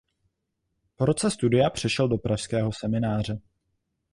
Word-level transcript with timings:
Po 0.95 1.05
roce 1.05 1.31
studia 1.31 1.69
přešel 1.69 2.07
do 2.07 2.17
pražského 2.17 2.73
semináře. 2.73 3.39